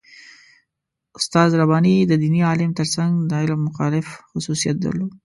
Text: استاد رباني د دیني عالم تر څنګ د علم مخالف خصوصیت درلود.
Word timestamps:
استاد 1.17 1.49
رباني 1.61 1.95
د 2.05 2.13
دیني 2.23 2.41
عالم 2.49 2.71
تر 2.79 2.87
څنګ 2.95 3.11
د 3.29 3.31
علم 3.41 3.59
مخالف 3.67 4.07
خصوصیت 4.29 4.75
درلود. 4.83 5.11